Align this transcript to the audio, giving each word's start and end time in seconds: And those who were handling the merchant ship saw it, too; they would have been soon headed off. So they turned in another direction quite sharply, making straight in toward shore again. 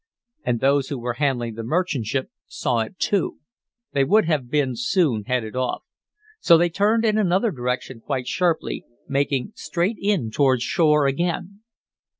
And 0.43 0.59
those 0.61 0.89
who 0.89 0.97
were 0.97 1.13
handling 1.21 1.53
the 1.53 1.61
merchant 1.63 2.07
ship 2.07 2.31
saw 2.47 2.79
it, 2.79 2.97
too; 2.97 3.37
they 3.93 4.03
would 4.03 4.25
have 4.25 4.49
been 4.49 4.75
soon 4.75 5.25
headed 5.25 5.55
off. 5.55 5.83
So 6.39 6.57
they 6.57 6.69
turned 6.69 7.05
in 7.05 7.19
another 7.19 7.51
direction 7.51 7.99
quite 7.99 8.25
sharply, 8.27 8.83
making 9.07 9.51
straight 9.53 9.97
in 10.01 10.31
toward 10.31 10.63
shore 10.63 11.05
again. 11.05 11.61